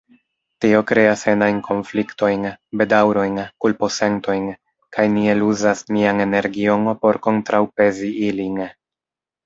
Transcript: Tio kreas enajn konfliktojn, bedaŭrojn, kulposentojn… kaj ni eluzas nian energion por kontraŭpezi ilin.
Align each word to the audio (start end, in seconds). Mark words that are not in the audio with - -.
Tio 0.63 0.77
kreas 0.91 1.25
enajn 1.33 1.59
konfliktojn, 1.67 2.47
bedaŭrojn, 2.81 3.37
kulposentojn… 3.67 4.49
kaj 4.99 5.07
ni 5.19 5.31
eluzas 5.37 5.87
nian 5.95 6.27
energion 6.29 6.93
por 7.05 7.25
kontraŭpezi 7.31 8.15
ilin. 8.31 8.63